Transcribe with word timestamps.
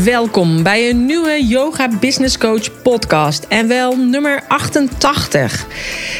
Welkom 0.00 0.62
bij 0.62 0.90
een 0.90 1.06
nieuwe 1.06 1.46
Yoga 1.46 1.88
Business 2.00 2.38
Coach 2.38 2.82
podcast. 2.82 3.44
En 3.48 3.68
wel 3.68 3.96
nummer 3.96 4.42
88. 4.48 5.66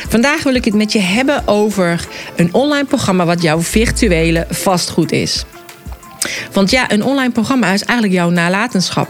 Vandaag 0.08 0.42
wil 0.42 0.54
ik 0.54 0.64
het 0.64 0.74
met 0.74 0.92
je 0.92 0.98
hebben 0.98 1.48
over 1.48 2.08
een 2.36 2.54
online 2.54 2.84
programma 2.84 3.24
wat 3.24 3.42
jouw 3.42 3.60
virtuele 3.60 4.46
vastgoed 4.50 5.12
is. 5.12 5.44
Want 6.52 6.70
ja, 6.70 6.90
een 6.90 7.04
online 7.04 7.32
programma 7.32 7.72
is 7.72 7.82
eigenlijk 7.82 8.18
jouw 8.18 8.30
nalatenschap. 8.30 9.08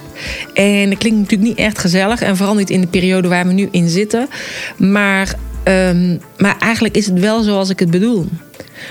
En 0.55 0.91
dat 0.91 0.99
klinkt 0.99 1.19
natuurlijk 1.19 1.49
niet 1.49 1.59
echt 1.59 1.79
gezellig. 1.79 2.21
En 2.21 2.37
vooral 2.37 2.55
niet 2.55 2.71
in 2.71 2.81
de 2.81 2.87
periode 2.87 3.29
waar 3.29 3.47
we 3.47 3.53
nu 3.53 3.69
in 3.71 3.89
zitten. 3.89 4.29
Maar, 4.77 5.35
um, 5.65 6.21
maar 6.39 6.57
eigenlijk 6.59 6.97
is 6.97 7.07
het 7.07 7.19
wel 7.19 7.43
zoals 7.43 7.71
ik 7.71 7.79
het 7.79 7.91
bedoel. 7.91 8.29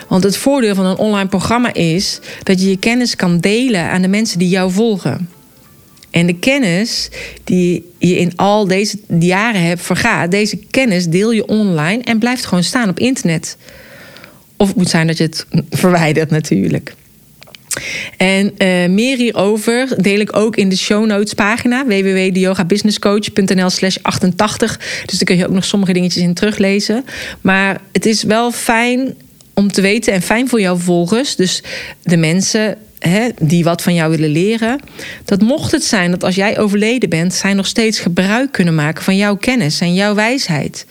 Want 0.08 0.23
het 0.23 0.38
voordeel 0.38 0.76
van 0.76 0.86
een 0.86 0.98
online 0.98 1.30
programma 1.30 1.73
is 1.73 2.20
dat 2.44 2.62
je 2.62 2.70
je 2.70 2.78
kennis 2.78 3.16
kan 3.16 3.40
delen 3.40 3.90
aan 3.90 4.02
de 4.02 4.08
mensen 4.08 4.40
die 4.40 4.50
jou 4.50 4.72
volgen. 4.72 5.40
En 6.12 6.26
de 6.26 6.40
kennis 6.40 7.10
die 7.44 7.92
je 7.98 8.18
in 8.18 8.34
al 8.36 8.68
deze 8.68 8.98
jaren 9.20 9.64
hebt 9.64 9.82
vergaat, 9.82 10.32
deze 10.32 10.58
kennis 10.58 11.08
deel 11.08 11.32
je 11.32 11.48
online 11.48 12.04
en 12.04 12.20
blijft 12.20 12.46
gewoon 12.46 12.64
staan 12.64 12.90
op 12.90 13.00
internet. 13.00 13.58
Of 14.58 14.68
het 14.68 14.78
moet 14.78 14.90
zijn 14.90 15.08
dat 15.08 15.18
je 15.18 15.24
het 15.24 15.46
verwijdert 15.70 16.30
natuurlijk. 16.30 16.94
En 18.18 18.45
uh, 18.58 18.90
meer 18.90 19.18
hierover 19.18 20.02
deel 20.02 20.20
ik 20.20 20.36
ook 20.36 20.56
in 20.56 20.70
de 20.70 20.78
show 20.78 21.06
notes 21.06 21.34
pagina 21.34 21.86
www.deyogabusinesscoach.nl 21.86 23.70
slash 23.70 23.98
88. 24.02 24.78
Dus 25.06 25.18
daar 25.18 25.23
kun 25.23 25.38
je 25.38 25.46
ook 25.48 25.53
nog 25.53 25.66
sommige 25.66 25.94
dingetjes 25.94 26.23
in 26.23 26.34
teruglezen. 26.34 27.06
Maar 27.42 27.81
het 27.92 28.06
is 28.06 28.23
wel 28.23 28.52
fijn 28.52 29.16
om 29.53 29.72
te 29.72 29.81
weten 29.81 30.14
en 30.14 30.22
fijn 30.22 30.50
voor 30.50 30.62
jouw 30.62 30.75
volgers. 30.75 31.36
Dus 31.36 31.64
de 32.03 32.18
mensen 32.18 32.78
die 33.41 33.63
wat 33.63 33.81
van 33.81 33.94
jou 33.94 34.09
willen 34.11 34.30
leren. 34.30 34.80
Dat 35.25 35.41
mocht 35.41 35.71
het 35.71 35.83
zijn 35.83 36.11
dat 36.11 36.23
als 36.23 36.35
jij 36.35 36.59
overleden 36.59 37.09
bent, 37.09 37.33
zij 37.33 37.53
nog 37.53 37.67
steeds 37.67 37.99
gebruik 37.99 38.52
kunnen 38.52 38.75
maken 38.75 39.03
van 39.03 39.17
jouw 39.17 39.35
kennis 39.35 39.80
en 39.81 39.94
jouw 39.94 40.16
wijsheid. 40.16 40.85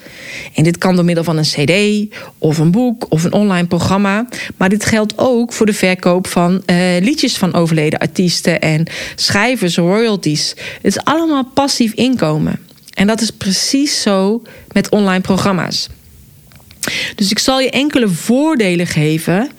En 0.54 0.62
dit 0.62 0.78
kan 0.78 0.94
door 0.94 1.04
middel 1.04 1.24
van 1.24 1.36
een 1.36 1.44
CD 1.44 2.14
of 2.38 2.58
een 2.58 2.70
boek 2.70 3.06
of 3.08 3.24
een 3.24 3.32
online 3.32 3.66
programma. 3.66 4.28
Maar 4.56 4.68
dit 4.68 4.84
geldt 4.84 5.12
ook 5.16 5.52
voor 5.52 5.66
de 5.66 5.72
verkoop 5.72 6.26
van 6.26 6.62
uh, 6.66 6.76
liedjes 7.00 7.36
van 7.36 7.54
overleden 7.54 7.98
artiesten 7.98 8.60
en 8.60 8.86
schrijvers, 9.14 9.76
royalties. 9.76 10.54
Het 10.74 10.96
is 10.96 11.04
allemaal 11.04 11.44
passief 11.54 11.92
inkomen. 11.92 12.58
En 12.94 13.06
dat 13.06 13.20
is 13.20 13.30
precies 13.30 14.02
zo 14.02 14.42
met 14.72 14.88
online 14.88 15.20
programma's. 15.20 15.88
Dus 17.14 17.30
ik 17.30 17.38
zal 17.38 17.60
je 17.60 17.70
enkele 17.70 18.08
voordelen 18.08 18.86
geven 18.86 19.50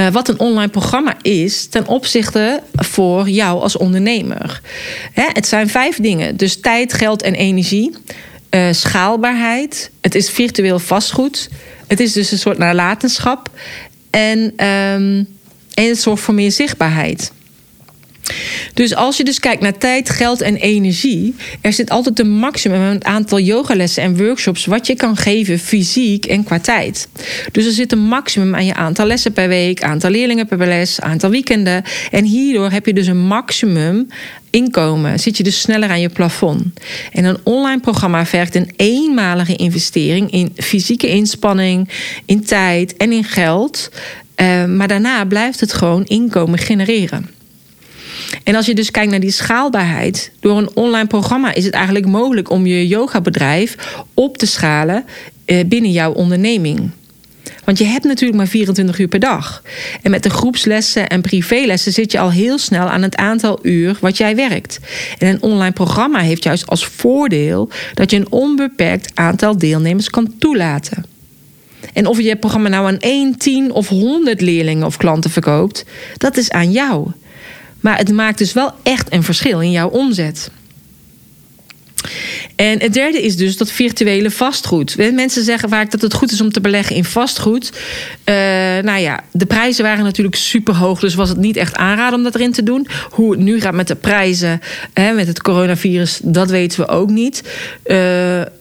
uh, 0.00 0.12
wat 0.12 0.28
een 0.28 0.38
online 0.38 0.70
programma 0.70 1.16
is 1.22 1.66
ten 1.66 1.86
opzichte 1.86 2.62
voor 2.72 3.28
jou 3.28 3.60
als 3.60 3.76
ondernemer. 3.76 4.60
Hè, 5.12 5.26
het 5.32 5.46
zijn 5.46 5.68
vijf 5.68 5.96
dingen: 5.96 6.36
dus 6.36 6.60
tijd, 6.60 6.92
geld 6.92 7.22
en 7.22 7.34
energie. 7.34 7.96
Uh, 8.50 8.72
schaalbaarheid. 8.72 9.90
Het 10.00 10.14
is 10.14 10.30
virtueel 10.30 10.78
vastgoed. 10.78 11.48
Het 11.86 12.00
is 12.00 12.12
dus 12.12 12.30
een 12.30 12.38
soort 12.38 12.58
nalatenschap. 12.58 13.50
En, 14.10 14.38
um, 14.38 15.28
en 15.74 15.88
het 15.88 16.00
zorgt 16.00 16.22
voor 16.22 16.34
meer 16.34 16.52
zichtbaarheid. 16.52 17.32
Dus 18.74 18.94
als 18.94 19.16
je 19.16 19.24
dus 19.24 19.40
kijkt 19.40 19.62
naar 19.62 19.78
tijd, 19.78 20.10
geld 20.10 20.40
en 20.40 20.56
energie, 20.56 21.34
er 21.60 21.72
zit 21.72 21.90
altijd 21.90 22.18
een 22.18 22.30
maximum 22.30 22.80
aan 22.80 22.94
het 22.94 23.04
aantal 23.04 23.40
yogalessen 23.40 24.02
en 24.02 24.16
workshops 24.16 24.66
wat 24.66 24.86
je 24.86 24.94
kan 24.94 25.16
geven 25.16 25.58
fysiek 25.58 26.26
en 26.26 26.44
qua 26.44 26.60
tijd. 26.60 27.08
Dus 27.52 27.66
er 27.66 27.72
zit 27.72 27.92
een 27.92 27.98
maximum 27.98 28.54
aan 28.54 28.66
je 28.66 28.74
aantal 28.74 29.06
lessen 29.06 29.32
per 29.32 29.48
week, 29.48 29.82
aantal 29.82 30.10
leerlingen 30.10 30.46
per 30.46 30.58
les, 30.58 31.00
aantal 31.00 31.30
weekenden. 31.30 31.82
En 32.10 32.24
hierdoor 32.24 32.70
heb 32.70 32.86
je 32.86 32.92
dus 32.92 33.06
een 33.06 33.26
maximum 33.26 34.08
inkomen. 34.50 35.20
Zit 35.20 35.36
je 35.36 35.42
dus 35.42 35.60
sneller 35.60 35.88
aan 35.88 36.00
je 36.00 36.08
plafond. 36.08 36.64
En 37.12 37.24
een 37.24 37.38
online 37.42 37.80
programma 37.80 38.26
vergt 38.26 38.54
een 38.54 38.70
eenmalige 38.76 39.56
investering 39.56 40.30
in 40.30 40.52
fysieke 40.56 41.08
inspanning, 41.08 41.88
in 42.24 42.44
tijd 42.44 42.96
en 42.96 43.12
in 43.12 43.24
geld. 43.24 43.90
Uh, 44.36 44.64
maar 44.64 44.88
daarna 44.88 45.24
blijft 45.24 45.60
het 45.60 45.72
gewoon 45.72 46.04
inkomen 46.04 46.58
genereren. 46.58 47.39
En 48.44 48.54
als 48.54 48.66
je 48.66 48.74
dus 48.74 48.90
kijkt 48.90 49.10
naar 49.10 49.20
die 49.20 49.30
schaalbaarheid, 49.30 50.32
door 50.40 50.58
een 50.58 50.76
online 50.76 51.06
programma 51.06 51.54
is 51.54 51.64
het 51.64 51.74
eigenlijk 51.74 52.06
mogelijk 52.06 52.50
om 52.50 52.66
je 52.66 52.86
yogabedrijf 52.86 53.76
op 54.14 54.38
te 54.38 54.46
schalen 54.46 55.04
eh, 55.44 55.64
binnen 55.66 55.90
jouw 55.90 56.12
onderneming. 56.12 56.90
Want 57.64 57.78
je 57.78 57.84
hebt 57.84 58.04
natuurlijk 58.04 58.38
maar 58.38 58.46
24 58.46 58.98
uur 58.98 59.08
per 59.08 59.20
dag. 59.20 59.62
En 60.02 60.10
met 60.10 60.22
de 60.22 60.30
groepslessen 60.30 61.08
en 61.08 61.20
privélessen 61.20 61.92
zit 61.92 62.12
je 62.12 62.18
al 62.18 62.30
heel 62.30 62.58
snel 62.58 62.88
aan 62.88 63.02
het 63.02 63.16
aantal 63.16 63.58
uur 63.62 63.96
wat 64.00 64.16
jij 64.16 64.36
werkt. 64.36 64.78
En 65.18 65.28
een 65.28 65.42
online 65.42 65.72
programma 65.72 66.18
heeft 66.18 66.44
juist 66.44 66.66
als 66.66 66.86
voordeel 66.86 67.68
dat 67.94 68.10
je 68.10 68.16
een 68.16 68.32
onbeperkt 68.32 69.10
aantal 69.14 69.58
deelnemers 69.58 70.10
kan 70.10 70.34
toelaten. 70.38 71.04
En 71.92 72.06
of 72.06 72.20
je 72.20 72.28
het 72.28 72.40
programma 72.40 72.68
nou 72.68 72.86
aan 72.86 72.98
1, 72.98 73.38
10 73.38 73.72
of 73.72 73.88
100 73.88 74.40
leerlingen 74.40 74.86
of 74.86 74.96
klanten 74.96 75.30
verkoopt, 75.30 75.84
dat 76.16 76.36
is 76.36 76.50
aan 76.50 76.70
jou. 76.70 77.10
Maar 77.80 77.98
het 77.98 78.12
maakt 78.12 78.38
dus 78.38 78.52
wel 78.52 78.72
echt 78.82 79.12
een 79.12 79.22
verschil 79.22 79.60
in 79.60 79.70
jouw 79.70 79.88
omzet. 79.88 80.50
En 82.60 82.80
het 82.80 82.92
derde 82.92 83.22
is 83.22 83.36
dus 83.36 83.56
dat 83.56 83.70
virtuele 83.70 84.30
vastgoed. 84.30 84.96
Mensen 85.12 85.44
zeggen 85.44 85.68
vaak 85.68 85.90
dat 85.90 86.00
het 86.00 86.14
goed 86.14 86.32
is 86.32 86.40
om 86.40 86.52
te 86.52 86.60
beleggen 86.60 86.96
in 86.96 87.04
vastgoed. 87.04 87.72
Uh, 87.72 88.34
nou 88.82 88.98
ja, 88.98 89.20
de 89.32 89.46
prijzen 89.46 89.84
waren 89.84 90.04
natuurlijk 90.04 90.36
super 90.36 90.74
hoog, 90.74 91.00
dus 91.00 91.14
was 91.14 91.28
het 91.28 91.38
niet 91.38 91.56
echt 91.56 91.76
aanraden 91.76 92.18
om 92.18 92.24
dat 92.24 92.34
erin 92.34 92.52
te 92.52 92.62
doen. 92.62 92.86
Hoe 93.10 93.30
het 93.30 93.40
nu 93.40 93.60
gaat 93.60 93.74
met 93.74 93.88
de 93.88 93.94
prijzen, 93.94 94.60
hè, 94.92 95.12
met 95.12 95.26
het 95.26 95.42
coronavirus, 95.42 96.20
dat 96.22 96.50
weten 96.50 96.80
we 96.80 96.88
ook 96.88 97.10
niet. 97.10 97.42
Uh, 97.84 97.96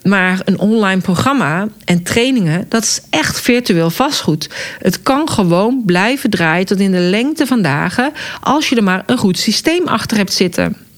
maar 0.04 0.42
een 0.46 0.60
online 0.60 1.02
programma 1.02 1.68
en 1.86 2.04
trainingen, 2.04 2.66
dat 2.70 2.84
is 2.84 3.02
echt 3.10 3.42
virtueel 3.42 3.90
vastgoed. 3.90 4.50
Het 4.78 5.02
kan 5.02 5.30
gewoon 5.30 5.84
blijven 5.86 6.30
draaien 6.30 6.66
tot 6.66 6.80
in 6.80 6.92
de 6.92 7.00
lengte 7.00 7.48
van 7.48 7.62
dagen, 7.62 8.12
als 8.42 8.70
je 8.70 8.76
er 8.76 8.84
maar 8.84 9.04
een 9.06 9.18
goed 9.18 9.38
systeem 9.38 9.88
achter 9.88 10.18
hebt 10.18 10.34
zitten. 10.34 10.89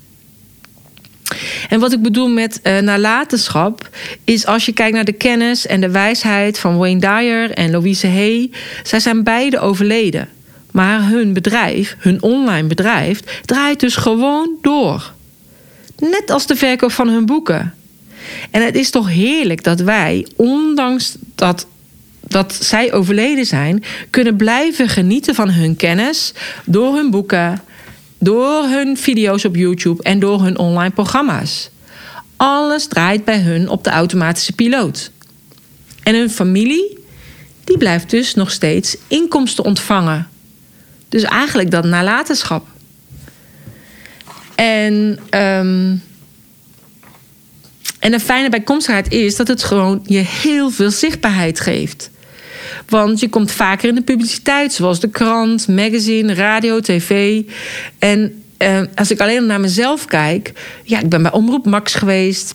En 1.72 1.80
wat 1.80 1.94
ik 1.94 2.02
bedoel 2.02 2.30
met 2.30 2.60
uh, 2.64 2.80
nalatenschap, 2.80 3.90
is 4.24 4.46
als 4.46 4.66
je 4.66 4.74
kijkt 4.74 4.96
naar 4.96 5.06
de 5.06 5.12
kennis 5.12 5.68
en 5.68 5.82
de 5.82 5.90
wijsheid 5.90 6.60
van 6.60 6.78
Wayne 6.78 7.00
Dyer 7.00 7.52
en 7.52 7.72
Louise 7.72 8.08
Hay. 8.08 8.52
Zij 8.84 9.00
zijn 9.00 9.24
beide 9.24 9.60
overleden. 9.60 10.30
Maar 10.72 11.08
hun 11.08 11.34
bedrijf, 11.34 11.96
hun 12.00 12.22
online 12.22 12.68
bedrijf, 12.68 13.20
draait 13.46 13.80
dus 13.80 13.96
gewoon 13.96 14.50
door. 14.62 15.14
Net 15.98 16.30
als 16.30 16.48
de 16.48 16.56
verkoop 16.56 16.92
van 16.92 17.08
hun 17.08 17.26
boeken. 17.26 17.74
En 18.50 18.66
het 18.66 18.76
is 18.76 18.90
toch 18.90 19.10
heerlijk 19.10 19.64
dat 19.64 19.80
wij, 19.80 20.28
ondanks 20.36 21.16
dat, 21.36 21.68
dat 22.20 22.54
zij 22.62 22.94
overleden 22.94 23.46
zijn, 23.46 23.84
kunnen 24.10 24.36
blijven 24.36 24.90
genieten 24.90 25.36
van 25.36 25.50
hun 25.50 25.76
kennis 25.76 26.34
door 26.66 26.96
hun 26.96 27.10
boeken, 27.10 27.62
door 28.24 28.64
hun 28.64 28.98
video's 28.98 29.46
op 29.46 29.56
YouTube 29.56 30.04
en 30.04 30.20
door 30.20 30.42
hun 30.44 30.58
online 30.58 30.94
programma's. 30.94 31.70
Alles 32.38 32.88
draait 32.88 33.26
bij 33.26 33.40
hun 33.40 33.70
op 33.70 33.84
de 33.84 33.90
automatische 33.90 34.54
piloot. 34.54 35.12
En 36.04 36.16
hun 36.16 36.30
familie, 36.30 36.98
die 37.64 37.78
blijft 37.78 38.10
dus 38.10 38.34
nog 38.34 38.52
steeds 38.52 38.98
inkomsten 39.08 39.64
ontvangen. 39.64 40.28
Dus 41.10 41.24
eigenlijk 41.24 41.72
dat 41.72 41.84
nalatenschap. 41.84 42.68
En, 44.56 45.20
um, 45.30 46.04
en 48.00 48.14
een 48.14 48.20
fijne 48.20 48.50
bijkomstigheid 48.50 49.12
is 49.12 49.36
dat 49.36 49.48
het 49.48 49.64
gewoon 49.64 50.02
je 50.06 50.20
heel 50.20 50.70
veel 50.70 50.92
zichtbaarheid 50.92 51.60
geeft. 51.60 52.10
Want 52.92 53.20
je 53.20 53.30
komt 53.30 53.52
vaker 53.52 53.90
in 53.90 53.96
de 53.96 54.02
publiciteit, 54.02 54.74
zoals 54.74 55.00
de 55.00 55.10
krant, 55.10 55.68
magazine, 55.68 56.34
radio, 56.34 56.80
tv. 56.80 57.42
En 58.00 58.44
uh, 58.58 58.82
als 58.96 59.12
ik 59.12 59.20
alleen 59.20 59.46
naar 59.46 59.60
mezelf 59.60 60.06
kijk, 60.06 60.54
ja, 60.84 61.00
ik 61.00 61.10
ben 61.10 61.22
bij 61.22 61.32
Omroep 61.32 61.66
Max 61.66 61.94
geweest. 61.94 62.54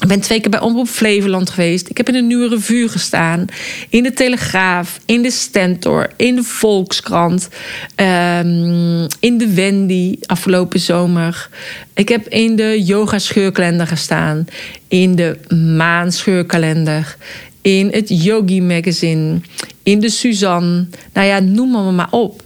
Ik 0.00 0.08
ben 0.08 0.20
twee 0.20 0.40
keer 0.40 0.50
bij 0.50 0.60
Omroep 0.60 0.88
Flevoland 0.88 1.50
geweest. 1.50 1.88
Ik 1.88 1.96
heb 1.96 2.08
in 2.08 2.14
een 2.14 2.26
nieuwe 2.26 2.48
revue 2.48 2.88
gestaan. 2.88 3.44
In 3.88 4.02
de 4.02 4.12
Telegraaf, 4.12 5.00
in 5.04 5.22
de 5.22 5.30
Stentor, 5.30 6.10
in 6.16 6.34
de 6.34 6.42
Volkskrant. 6.42 7.48
Um, 7.96 9.06
in 9.20 9.38
de 9.38 9.54
Wendy 9.54 10.16
afgelopen 10.26 10.80
zomer. 10.80 11.48
Ik 11.94 12.08
heb 12.08 12.28
in 12.28 12.56
de 12.56 12.82
Yoga 12.84 13.18
Scheurkalender 13.18 13.86
gestaan. 13.86 14.46
In 14.88 15.14
de 15.14 15.38
Maan 15.76 16.12
Scheurkalender 16.12 17.16
in 17.64 17.88
het 17.90 18.24
Yogi 18.24 18.62
Magazine, 18.62 19.40
in 19.82 20.00
de 20.00 20.10
Suzanne. 20.10 20.86
Nou 21.12 21.26
ja, 21.26 21.38
noem 21.38 21.70
me 21.70 21.92
maar 21.92 22.10
op. 22.10 22.42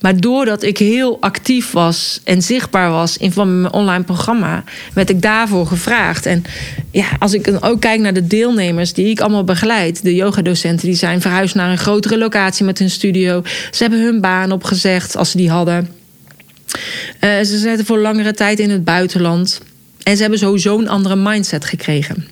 Maar 0.00 0.20
doordat 0.20 0.62
ik 0.62 0.78
heel 0.78 1.16
actief 1.20 1.70
was 1.70 2.20
en 2.24 2.42
zichtbaar 2.42 2.90
was 2.90 3.16
in 3.16 3.32
van 3.32 3.60
mijn 3.60 3.72
online 3.72 4.04
programma, 4.04 4.64
werd 4.94 5.10
ik 5.10 5.22
daarvoor 5.22 5.66
gevraagd. 5.66 6.26
En 6.26 6.44
ja, 6.90 7.06
als 7.18 7.32
ik 7.32 7.44
dan 7.44 7.62
ook 7.62 7.80
kijk 7.80 8.00
naar 8.00 8.12
de 8.12 8.26
deelnemers 8.26 8.92
die 8.92 9.10
ik 9.10 9.20
allemaal 9.20 9.44
begeleid, 9.44 10.02
de 10.02 10.14
yogadocenten, 10.14 10.86
die 10.86 10.96
zijn 10.96 11.20
verhuisd 11.20 11.54
naar 11.54 11.70
een 11.70 11.78
grotere 11.78 12.18
locatie 12.18 12.64
met 12.64 12.78
hun 12.78 12.90
studio. 12.90 13.42
Ze 13.70 13.82
hebben 13.82 14.02
hun 14.02 14.20
baan 14.20 14.52
opgezegd 14.52 15.16
als 15.16 15.30
ze 15.30 15.36
die 15.36 15.50
hadden. 15.50 15.88
Uh, 17.20 17.38
ze 17.38 17.58
zitten 17.58 17.86
voor 17.86 17.98
langere 17.98 18.34
tijd 18.34 18.58
in 18.58 18.70
het 18.70 18.84
buitenland. 18.84 19.60
En 20.02 20.14
ze 20.16 20.22
hebben 20.22 20.38
sowieso 20.38 20.78
een 20.78 20.88
andere 20.88 21.16
mindset 21.16 21.64
gekregen. 21.64 22.26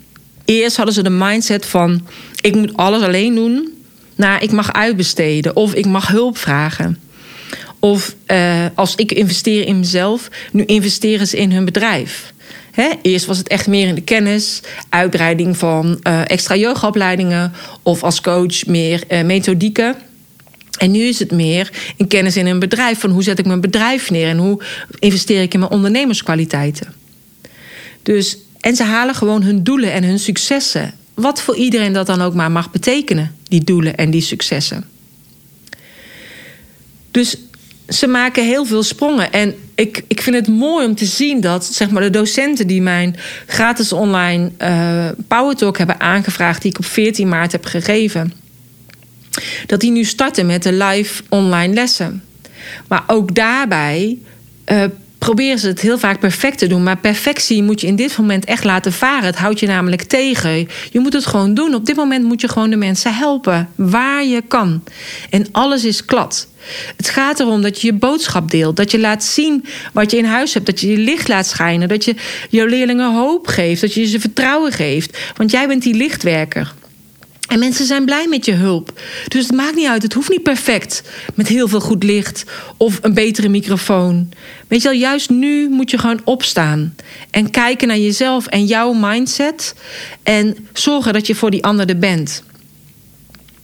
Eerst 0.50 0.76
hadden 0.76 0.94
ze 0.94 1.02
de 1.02 1.10
mindset 1.10 1.66
van: 1.66 2.06
ik 2.40 2.54
moet 2.54 2.76
alles 2.76 3.02
alleen 3.02 3.34
doen. 3.34 3.72
Nou, 4.16 4.40
ik 4.40 4.50
mag 4.50 4.72
uitbesteden 4.72 5.56
of 5.56 5.74
ik 5.74 5.86
mag 5.86 6.08
hulp 6.08 6.38
vragen. 6.38 6.98
Of 7.78 8.14
uh, 8.26 8.66
als 8.74 8.94
ik 8.94 9.12
investeer 9.12 9.66
in 9.66 9.78
mezelf, 9.78 10.28
nu 10.52 10.64
investeren 10.64 11.26
ze 11.26 11.36
in 11.36 11.52
hun 11.52 11.64
bedrijf. 11.64 12.32
He, 12.70 12.90
eerst 13.02 13.26
was 13.26 13.38
het 13.38 13.48
echt 13.48 13.66
meer 13.66 13.88
in 13.88 13.94
de 13.94 14.00
kennis, 14.00 14.60
uitbreiding 14.88 15.56
van 15.56 16.00
uh, 16.02 16.20
extra 16.30 16.56
yogaopleidingen 16.56 17.52
of 17.82 18.02
als 18.02 18.20
coach 18.20 18.66
meer 18.66 19.02
uh, 19.08 19.22
methodieken. 19.22 19.96
En 20.78 20.90
nu 20.90 21.00
is 21.00 21.18
het 21.18 21.30
meer 21.30 21.70
in 21.96 22.06
kennis 22.06 22.36
in 22.36 22.46
een 22.46 22.58
bedrijf 22.58 23.00
van 23.00 23.10
hoe 23.10 23.22
zet 23.22 23.38
ik 23.38 23.46
mijn 23.46 23.60
bedrijf 23.60 24.10
neer 24.10 24.28
en 24.28 24.38
hoe 24.38 24.62
investeer 24.98 25.42
ik 25.42 25.52
in 25.54 25.60
mijn 25.60 25.72
ondernemerskwaliteiten. 25.72 26.94
Dus, 28.02 28.38
en 28.60 28.76
ze 28.76 28.82
halen 28.82 29.14
gewoon 29.14 29.42
hun 29.42 29.62
doelen 29.62 29.92
en 29.92 30.04
hun 30.04 30.18
successen. 30.18 30.94
Wat 31.14 31.42
voor 31.42 31.56
iedereen 31.56 31.92
dat 31.92 32.06
dan 32.06 32.22
ook 32.22 32.34
maar 32.34 32.50
mag 32.50 32.70
betekenen, 32.70 33.36
die 33.48 33.64
doelen 33.64 33.96
en 33.96 34.10
die 34.10 34.20
successen. 34.20 34.84
Dus 37.10 37.36
ze 37.88 38.06
maken 38.06 38.44
heel 38.44 38.64
veel 38.64 38.82
sprongen. 38.82 39.32
En 39.32 39.54
ik, 39.74 40.04
ik 40.06 40.22
vind 40.22 40.36
het 40.36 40.48
mooi 40.48 40.86
om 40.86 40.94
te 40.94 41.04
zien 41.04 41.40
dat 41.40 41.64
zeg 41.64 41.90
maar, 41.90 42.02
de 42.02 42.10
docenten 42.10 42.66
die 42.66 42.82
mijn 42.82 43.16
gratis 43.46 43.92
online 43.92 44.50
uh, 44.62 45.08
Power 45.28 45.56
Talk 45.56 45.78
hebben 45.78 46.00
aangevraagd, 46.00 46.62
die 46.62 46.70
ik 46.70 46.78
op 46.78 46.84
14 46.84 47.28
maart 47.28 47.52
heb 47.52 47.64
gegeven, 47.64 48.32
dat 49.66 49.80
die 49.80 49.90
nu 49.90 50.04
starten 50.04 50.46
met 50.46 50.62
de 50.62 50.72
live 50.72 51.22
online 51.28 51.74
lessen. 51.74 52.22
Maar 52.88 53.04
ook 53.06 53.34
daarbij 53.34 54.18
uh, 54.72 54.84
proberen 55.18 55.58
ze 55.58 55.66
het 55.66 55.80
heel 55.80 55.98
vaak 55.98 56.20
perfect 56.20 56.58
te 56.58 56.66
doen. 56.66 56.82
Maar 56.82 56.98
perfectie 56.98 57.62
moet 57.62 57.80
je 57.80 57.86
in 57.86 57.96
dit 57.96 58.18
moment 58.18 58.44
echt 58.44 58.64
laten 58.64 58.92
varen. 58.92 59.24
Het 59.24 59.36
houdt 59.36 59.60
je 59.60 59.66
namelijk 59.66 60.02
tegen. 60.02 60.68
Je 60.90 61.00
moet 61.00 61.12
het 61.12 61.26
gewoon 61.26 61.54
doen. 61.54 61.74
Op 61.74 61.86
dit 61.86 61.96
moment 61.96 62.24
moet 62.24 62.40
je 62.40 62.48
gewoon 62.48 62.70
de 62.70 62.76
mensen 62.76 63.14
helpen. 63.14 63.68
Waar 63.74 64.24
je 64.24 64.42
kan. 64.48 64.82
En 65.30 65.46
alles 65.52 65.84
is 65.84 66.04
klad. 66.04 66.48
Het 66.96 67.08
gaat 67.08 67.40
erom 67.40 67.62
dat 67.62 67.80
je 67.80 67.86
je 67.86 67.92
boodschap 67.92 68.50
deelt. 68.50 68.76
Dat 68.76 68.90
je 68.90 68.98
laat 68.98 69.24
zien 69.24 69.64
wat 69.92 70.10
je 70.10 70.16
in 70.16 70.24
huis 70.24 70.54
hebt. 70.54 70.66
Dat 70.66 70.80
je 70.80 70.90
je 70.90 70.98
licht 70.98 71.28
laat 71.28 71.46
schijnen. 71.46 71.88
Dat 71.88 72.04
je 72.04 72.14
jouw 72.50 72.66
leerlingen 72.66 73.14
hoop 73.14 73.46
geeft. 73.46 73.80
Dat 73.80 73.94
je 73.94 74.06
ze 74.06 74.20
vertrouwen 74.20 74.72
geeft. 74.72 75.18
Want 75.36 75.50
jij 75.50 75.66
bent 75.66 75.82
die 75.82 75.94
lichtwerker. 75.94 76.74
En 77.48 77.58
mensen 77.58 77.86
zijn 77.86 78.04
blij 78.04 78.26
met 78.28 78.44
je 78.44 78.52
hulp. 78.52 79.00
Dus 79.28 79.46
het 79.46 79.54
maakt 79.54 79.74
niet 79.74 79.88
uit. 79.88 80.02
Het 80.02 80.12
hoeft 80.12 80.30
niet 80.30 80.42
perfect. 80.42 81.02
Met 81.34 81.48
heel 81.48 81.68
veel 81.68 81.80
goed 81.80 82.02
licht 82.02 82.44
of 82.76 82.98
een 83.02 83.14
betere 83.14 83.48
microfoon. 83.48 84.28
Weet 84.68 84.82
je 84.82 84.88
wel, 84.88 84.98
juist 84.98 85.30
nu 85.30 85.68
moet 85.68 85.90
je 85.90 85.98
gewoon 85.98 86.20
opstaan. 86.24 86.94
En 87.30 87.50
kijken 87.50 87.88
naar 87.88 87.98
jezelf 87.98 88.46
en 88.46 88.64
jouw 88.64 88.92
mindset. 88.92 89.74
En 90.22 90.68
zorgen 90.72 91.12
dat 91.12 91.26
je 91.26 91.34
voor 91.34 91.50
die 91.50 91.64
ander 91.64 91.88
er 91.88 91.98
bent. 91.98 92.42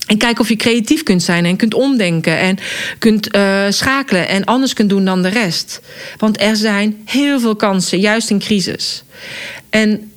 En 0.07 0.19
kijk 0.19 0.39
of 0.39 0.49
je 0.49 0.57
creatief 0.57 1.03
kunt 1.03 1.23
zijn 1.23 1.45
en 1.45 1.57
kunt 1.57 1.75
omdenken 1.75 2.39
en 2.39 2.59
kunt 2.99 3.37
uh, 3.37 3.65
schakelen 3.69 4.29
en 4.29 4.45
anders 4.45 4.73
kunt 4.73 4.89
doen 4.89 5.05
dan 5.05 5.23
de 5.23 5.29
rest. 5.29 5.81
Want 6.19 6.41
er 6.41 6.57
zijn 6.57 7.03
heel 7.05 7.41
veel 7.41 7.57
kansen, 7.57 8.01
juist 8.01 8.31
in 8.31 8.39
crisis. 8.39 9.05
En 9.71 10.13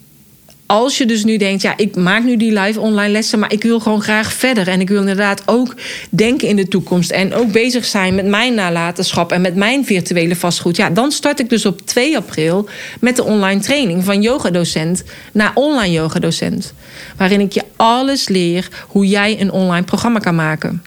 als 0.67 0.97
je 0.97 1.05
dus 1.05 1.23
nu 1.23 1.37
denkt, 1.37 1.61
ja, 1.61 1.73
ik 1.77 1.95
maak 1.95 2.23
nu 2.23 2.37
die 2.37 2.59
live 2.59 2.79
online 2.79 3.11
lessen, 3.11 3.39
maar 3.39 3.51
ik 3.51 3.63
wil 3.63 3.79
gewoon 3.79 4.01
graag 4.01 4.33
verder. 4.33 4.67
En 4.67 4.79
ik 4.79 4.89
wil 4.89 4.99
inderdaad 4.99 5.41
ook 5.45 5.75
denken 6.09 6.47
in 6.47 6.55
de 6.55 6.67
toekomst. 6.67 7.11
En 7.11 7.33
ook 7.33 7.51
bezig 7.51 7.85
zijn 7.85 8.15
met 8.15 8.25
mijn 8.25 8.53
nalatenschap 8.53 9.31
en 9.31 9.41
met 9.41 9.55
mijn 9.55 9.85
virtuele 9.85 10.35
vastgoed. 10.35 10.75
Ja, 10.75 10.89
dan 10.89 11.11
start 11.11 11.39
ik 11.39 11.49
dus 11.49 11.65
op 11.65 11.81
2 11.85 12.17
april 12.17 12.69
met 12.99 13.15
de 13.15 13.23
online 13.23 13.61
training 13.61 14.03
van 14.03 14.21
yogadocent 14.21 15.03
naar 15.31 15.51
online 15.53 15.93
yogadocent. 15.93 16.73
Waarin 17.17 17.39
ik 17.39 17.51
je 17.51 17.63
alles 17.75 18.27
leer 18.27 18.67
hoe 18.87 19.07
jij 19.07 19.41
een 19.41 19.51
online 19.51 19.85
programma 19.85 20.19
kan 20.19 20.35
maken. 20.35 20.81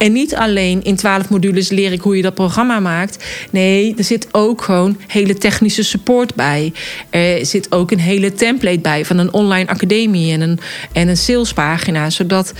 En 0.00 0.12
niet 0.12 0.34
alleen 0.34 0.82
in 0.82 0.96
twaalf 0.96 1.28
modules 1.28 1.68
leer 1.68 1.92
ik 1.92 2.00
hoe 2.00 2.16
je 2.16 2.22
dat 2.22 2.34
programma 2.34 2.80
maakt. 2.80 3.24
Nee, 3.50 3.94
er 3.96 4.04
zit 4.04 4.28
ook 4.32 4.62
gewoon 4.62 4.96
hele 5.06 5.34
technische 5.34 5.82
support 5.82 6.34
bij. 6.34 6.72
Er 7.10 7.46
zit 7.46 7.72
ook 7.72 7.90
een 7.90 8.00
hele 8.00 8.32
template 8.32 8.78
bij 8.78 9.04
van 9.04 9.18
een 9.18 9.32
online 9.32 9.68
academie 9.68 10.32
en 10.32 10.40
een, 10.40 10.58
en 10.92 11.08
een 11.08 11.16
salespagina. 11.16 12.10
Zodat 12.10 12.52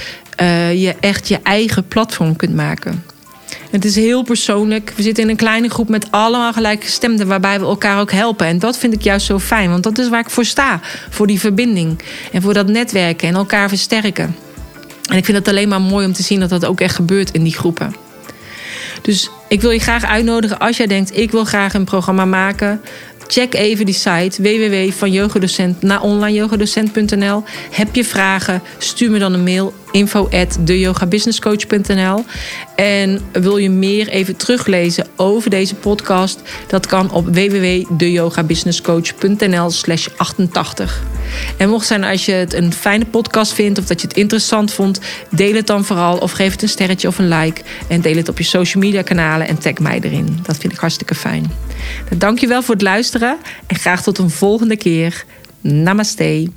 uh, 0.43 0.83
je 0.83 0.95
echt 1.01 1.29
je 1.29 1.39
eigen 1.43 1.89
platform 1.89 2.37
kunt 2.37 2.55
maken. 2.55 3.05
Het 3.71 3.85
is 3.85 3.95
heel 3.97 4.23
persoonlijk. 4.23 4.93
We 4.97 5.03
zitten 5.03 5.25
in 5.25 5.31
een 5.31 5.37
kleine 5.37 5.71
groep 5.71 5.89
met 5.89 6.11
allemaal 6.11 6.53
gelijkgestemden, 6.53 7.27
waarbij 7.27 7.61
we 7.61 7.67
elkaar 7.67 8.01
ook 8.01 8.13
helpen. 8.13 8.47
En 8.47 8.59
dat 8.59 8.79
vind 8.79 8.95
ik 8.95 9.03
juist 9.03 9.27
zo 9.27 9.39
fijn, 9.39 9.71
want 9.71 9.83
dat 9.83 9.99
is 9.99 10.09
waar 10.09 10.21
ik 10.21 10.31
voor 10.31 10.45
sta. 10.45 10.81
Voor 11.11 11.27
die 11.27 11.41
verbinding 11.41 12.03
en 12.33 12.43
voor 12.43 12.55
dat 12.55 12.67
netwerken 12.67 13.29
en 13.29 13.35
elkaar 13.35 13.69
versterken. 13.69 14.37
En 15.11 15.17
ik 15.17 15.25
vind 15.25 15.39
het 15.39 15.49
alleen 15.49 15.69
maar 15.69 15.81
mooi 15.81 16.07
om 16.07 16.13
te 16.13 16.23
zien 16.23 16.41
dat 16.41 16.49
dat 16.49 16.65
ook 16.65 16.81
echt 16.81 16.95
gebeurt 16.95 17.31
in 17.31 17.43
die 17.43 17.55
groepen. 17.55 17.95
Dus 19.03 19.31
ik 19.49 19.61
wil 19.61 19.71
je 19.71 19.79
graag 19.79 20.05
uitnodigen 20.05 20.59
als 20.59 20.77
jij 20.77 20.87
denkt: 20.87 21.17
ik 21.17 21.31
wil 21.31 21.45
graag 21.45 21.75
een 21.75 21.85
programma 21.85 22.25
maken. 22.25 22.81
Check 23.31 23.55
even 23.55 23.87
die 23.87 23.95
site 23.95 24.43
www 24.43 24.93
van 24.93 25.13
yogadocent 25.13 25.83
naar 25.83 26.03
onlineyogadocent.nl. 26.03 27.43
Heb 27.71 27.95
je 27.95 28.05
vragen? 28.05 28.63
Stuur 28.79 29.11
me 29.11 29.19
dan 29.19 29.33
een 29.33 29.43
mail 29.43 29.75
info 29.91 30.29
at 30.31 30.59
deyogabusinesscoach.nl. 30.61 32.25
En 32.77 33.21
wil 33.33 33.57
je 33.57 33.71
meer 33.71 34.09
even 34.09 34.37
teruglezen 34.37 35.07
over 35.17 35.51
deze 35.51 35.75
podcast? 35.75 36.41
Dat 36.67 36.87
kan 36.87 37.11
op 37.11 37.35
www.deyogabusinesscoach.nl 37.35 39.71
slash 39.71 40.09
88. 40.17 41.03
En 41.57 41.69
mocht 41.69 41.87
zijn 41.87 42.05
als 42.05 42.25
je 42.25 42.33
het 42.33 42.55
een 42.55 42.73
fijne 42.73 43.05
podcast 43.05 43.53
vindt 43.53 43.79
of 43.79 43.85
dat 43.85 44.01
je 44.01 44.07
het 44.07 44.17
interessant 44.17 44.73
vond, 44.73 45.01
deel 45.29 45.55
het 45.55 45.67
dan 45.67 45.85
vooral 45.85 46.19
of 46.19 46.33
geef 46.33 46.53
het 46.53 46.63
een 46.63 46.69
sterretje 46.69 47.09
of 47.09 47.19
een 47.19 47.29
like. 47.29 47.63
En 47.89 48.01
deel 48.01 48.17
het 48.17 48.29
op 48.29 48.39
je 48.39 48.45
social 48.45 48.83
media 48.83 49.03
kanalen 49.03 49.47
en 49.47 49.59
tag 49.59 49.79
mij 49.79 50.01
erin. 50.01 50.39
Dat 50.43 50.57
vind 50.57 50.73
ik 50.73 50.79
hartstikke 50.79 51.15
fijn. 51.15 51.70
Dankjewel 52.17 52.63
voor 52.63 52.75
het 52.75 52.83
luisteren 52.83 53.37
en 53.67 53.77
graag 53.77 54.03
tot 54.03 54.19
een 54.19 54.31
volgende 54.31 54.77
keer. 54.77 55.25
Namaste. 55.61 56.49